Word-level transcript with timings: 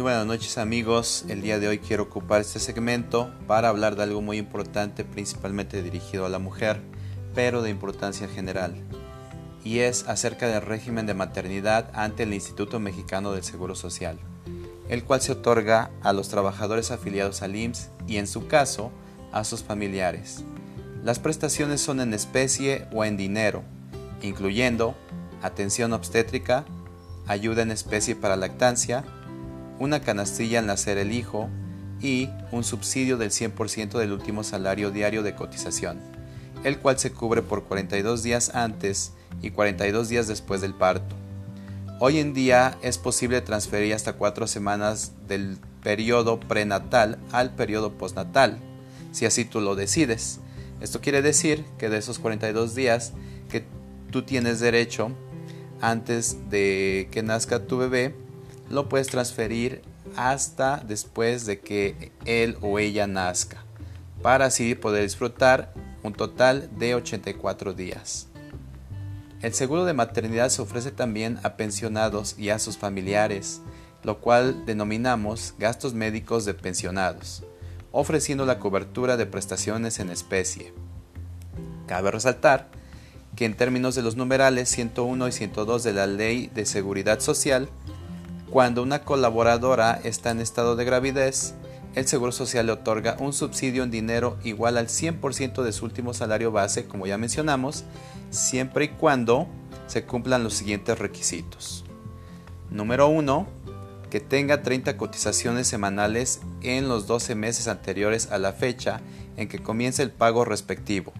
buenas 0.00 0.26
noches 0.26 0.58
amigos, 0.58 1.24
el 1.28 1.42
día 1.42 1.58
de 1.58 1.68
hoy 1.68 1.78
quiero 1.78 2.04
ocupar 2.04 2.40
este 2.40 2.58
segmento 2.58 3.30
para 3.46 3.68
hablar 3.68 3.96
de 3.96 4.02
algo 4.02 4.22
muy 4.22 4.38
importante, 4.38 5.04
principalmente 5.04 5.82
dirigido 5.82 6.26
a 6.26 6.28
la 6.28 6.38
mujer, 6.38 6.80
pero 7.34 7.62
de 7.62 7.70
importancia 7.70 8.26
general, 8.26 8.74
y 9.62 9.80
es 9.80 10.08
acerca 10.08 10.48
del 10.48 10.62
régimen 10.62 11.06
de 11.06 11.14
maternidad 11.14 11.90
ante 11.92 12.24
el 12.24 12.34
Instituto 12.34 12.80
Mexicano 12.80 13.32
del 13.32 13.44
Seguro 13.44 13.74
Social, 13.74 14.18
el 14.88 15.04
cual 15.04 15.20
se 15.20 15.32
otorga 15.32 15.90
a 16.02 16.12
los 16.12 16.28
trabajadores 16.28 16.90
afiliados 16.90 17.42
al 17.42 17.54
IMSS 17.54 17.90
y 18.06 18.16
en 18.16 18.26
su 18.26 18.46
caso 18.46 18.90
a 19.32 19.44
sus 19.44 19.62
familiares. 19.62 20.44
Las 21.04 21.18
prestaciones 21.18 21.80
son 21.80 22.00
en 22.00 22.14
especie 22.14 22.86
o 22.92 23.04
en 23.04 23.16
dinero, 23.16 23.62
incluyendo 24.22 24.96
atención 25.42 25.92
obstétrica, 25.92 26.64
ayuda 27.26 27.62
en 27.62 27.70
especie 27.70 28.16
para 28.16 28.36
lactancia, 28.36 29.04
una 29.78 30.00
canastilla 30.00 30.60
al 30.60 30.66
nacer 30.66 30.98
el 30.98 31.12
hijo 31.12 31.48
y 32.00 32.28
un 32.52 32.64
subsidio 32.64 33.16
del 33.16 33.30
100% 33.30 33.98
del 33.98 34.12
último 34.12 34.44
salario 34.44 34.90
diario 34.90 35.22
de 35.22 35.34
cotización, 35.34 35.98
el 36.64 36.78
cual 36.78 36.98
se 36.98 37.12
cubre 37.12 37.42
por 37.42 37.64
42 37.64 38.22
días 38.22 38.54
antes 38.54 39.12
y 39.42 39.50
42 39.50 40.08
días 40.08 40.26
después 40.28 40.60
del 40.60 40.74
parto. 40.74 41.16
Hoy 42.00 42.18
en 42.18 42.34
día 42.34 42.76
es 42.82 42.98
posible 42.98 43.40
transferir 43.40 43.94
hasta 43.94 44.14
4 44.14 44.46
semanas 44.46 45.12
del 45.28 45.58
periodo 45.82 46.40
prenatal 46.40 47.18
al 47.32 47.54
periodo 47.54 47.92
postnatal, 47.92 48.58
si 49.12 49.26
así 49.26 49.44
tú 49.44 49.60
lo 49.60 49.76
decides. 49.76 50.40
Esto 50.80 51.00
quiere 51.00 51.22
decir 51.22 51.64
que 51.78 51.88
de 51.88 51.98
esos 51.98 52.18
42 52.18 52.74
días 52.74 53.12
que 53.48 53.64
tú 54.10 54.22
tienes 54.22 54.60
derecho 54.60 55.12
antes 55.80 56.50
de 56.50 57.08
que 57.10 57.22
nazca 57.22 57.66
tu 57.66 57.78
bebé, 57.78 58.14
lo 58.70 58.88
puedes 58.88 59.08
transferir 59.08 59.82
hasta 60.16 60.78
después 60.86 61.46
de 61.46 61.60
que 61.60 62.12
él 62.24 62.56
o 62.60 62.78
ella 62.78 63.06
nazca, 63.06 63.64
para 64.22 64.46
así 64.46 64.74
poder 64.74 65.02
disfrutar 65.02 65.72
un 66.02 66.12
total 66.12 66.70
de 66.78 66.94
84 66.94 67.72
días. 67.72 68.28
El 69.42 69.52
seguro 69.52 69.84
de 69.84 69.92
maternidad 69.92 70.48
se 70.48 70.62
ofrece 70.62 70.90
también 70.90 71.38
a 71.42 71.56
pensionados 71.56 72.38
y 72.38 72.50
a 72.50 72.58
sus 72.58 72.78
familiares, 72.78 73.60
lo 74.02 74.20
cual 74.20 74.64
denominamos 74.66 75.54
gastos 75.58 75.94
médicos 75.94 76.44
de 76.44 76.54
pensionados, 76.54 77.42
ofreciendo 77.92 78.46
la 78.46 78.58
cobertura 78.58 79.16
de 79.16 79.26
prestaciones 79.26 79.98
en 79.98 80.10
especie. 80.10 80.72
Cabe 81.86 82.10
resaltar 82.10 82.70
que 83.36 83.44
en 83.44 83.54
términos 83.54 83.94
de 83.94 84.02
los 84.02 84.16
numerales 84.16 84.68
101 84.68 85.28
y 85.28 85.32
102 85.32 85.82
de 85.82 85.92
la 85.92 86.06
Ley 86.06 86.50
de 86.54 86.66
Seguridad 86.66 87.20
Social, 87.20 87.68
cuando 88.54 88.84
una 88.84 89.02
colaboradora 89.02 90.00
está 90.04 90.30
en 90.30 90.40
estado 90.40 90.76
de 90.76 90.84
gravidez, 90.84 91.54
el 91.96 92.06
Seguro 92.06 92.30
Social 92.30 92.66
le 92.66 92.72
otorga 92.72 93.16
un 93.18 93.32
subsidio 93.32 93.82
en 93.82 93.90
dinero 93.90 94.38
igual 94.44 94.78
al 94.78 94.86
100% 94.86 95.64
de 95.64 95.72
su 95.72 95.84
último 95.84 96.14
salario 96.14 96.52
base, 96.52 96.86
como 96.86 97.04
ya 97.08 97.18
mencionamos, 97.18 97.82
siempre 98.30 98.84
y 98.84 98.88
cuando 98.90 99.48
se 99.88 100.04
cumplan 100.04 100.44
los 100.44 100.54
siguientes 100.54 100.96
requisitos. 101.00 101.84
Número 102.70 103.08
1. 103.08 103.48
Que 104.08 104.20
tenga 104.20 104.62
30 104.62 104.96
cotizaciones 104.98 105.66
semanales 105.66 106.38
en 106.62 106.86
los 106.86 107.08
12 107.08 107.34
meses 107.34 107.66
anteriores 107.66 108.30
a 108.30 108.38
la 108.38 108.52
fecha 108.52 109.00
en 109.36 109.48
que 109.48 109.64
comience 109.64 110.00
el 110.00 110.12
pago 110.12 110.44
respectivo. 110.44 111.12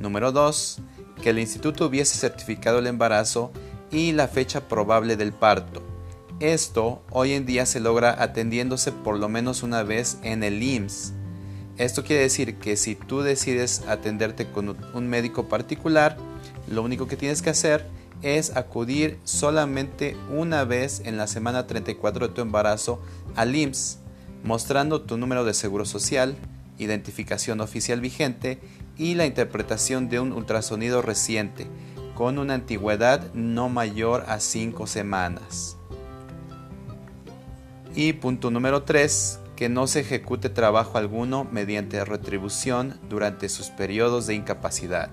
Número 0.00 0.32
2 0.32 0.80
que 1.22 1.30
el 1.30 1.38
instituto 1.38 1.86
hubiese 1.86 2.18
certificado 2.18 2.80
el 2.80 2.88
embarazo 2.88 3.52
y 3.92 4.10
la 4.10 4.26
fecha 4.26 4.66
probable 4.66 5.16
del 5.16 5.32
parto. 5.32 5.87
Esto 6.40 7.02
hoy 7.10 7.32
en 7.32 7.46
día 7.46 7.66
se 7.66 7.80
logra 7.80 8.22
atendiéndose 8.22 8.92
por 8.92 9.18
lo 9.18 9.28
menos 9.28 9.64
una 9.64 9.82
vez 9.82 10.18
en 10.22 10.44
el 10.44 10.62
IMSS. 10.62 11.12
Esto 11.78 12.04
quiere 12.04 12.22
decir 12.22 12.58
que 12.58 12.76
si 12.76 12.94
tú 12.94 13.22
decides 13.22 13.82
atenderte 13.88 14.48
con 14.48 14.76
un 14.94 15.08
médico 15.08 15.48
particular, 15.48 16.16
lo 16.68 16.84
único 16.84 17.08
que 17.08 17.16
tienes 17.16 17.42
que 17.42 17.50
hacer 17.50 17.88
es 18.22 18.56
acudir 18.56 19.18
solamente 19.24 20.16
una 20.30 20.62
vez 20.62 21.02
en 21.04 21.16
la 21.16 21.26
semana 21.26 21.66
34 21.66 22.28
de 22.28 22.34
tu 22.34 22.40
embarazo 22.40 23.02
al 23.34 23.56
IMSS, 23.56 23.98
mostrando 24.44 25.02
tu 25.02 25.16
número 25.16 25.44
de 25.44 25.54
seguro 25.54 25.86
social, 25.86 26.36
identificación 26.78 27.60
oficial 27.60 28.00
vigente 28.00 28.60
y 28.96 29.16
la 29.16 29.26
interpretación 29.26 30.08
de 30.08 30.20
un 30.20 30.32
ultrasonido 30.32 31.02
reciente, 31.02 31.66
con 32.14 32.38
una 32.38 32.54
antigüedad 32.54 33.34
no 33.34 33.68
mayor 33.68 34.24
a 34.28 34.38
5 34.38 34.86
semanas. 34.86 35.78
Y 37.98 38.12
punto 38.12 38.52
número 38.52 38.84
3, 38.84 39.40
que 39.56 39.68
no 39.68 39.88
se 39.88 39.98
ejecute 39.98 40.50
trabajo 40.50 40.98
alguno 40.98 41.48
mediante 41.50 42.04
retribución 42.04 42.96
durante 43.08 43.48
sus 43.48 43.70
periodos 43.70 44.28
de 44.28 44.36
incapacidad. 44.36 45.10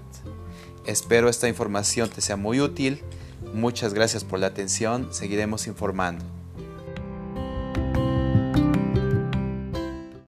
Espero 0.86 1.28
esta 1.28 1.48
información 1.48 2.12
te 2.12 2.22
sea 2.22 2.36
muy 2.36 2.62
útil. 2.62 3.02
Muchas 3.56 3.96
gracias 3.96 4.24
por 4.24 4.38
la 4.38 4.46
atención. 4.46 5.08
Seguiremos 5.12 5.66
informando. 5.66 6.24